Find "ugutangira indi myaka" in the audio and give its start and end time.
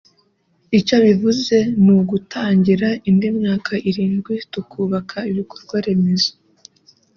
1.97-3.73